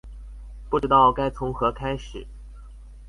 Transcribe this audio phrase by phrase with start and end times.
[0.67, 2.25] 不知道該從何開始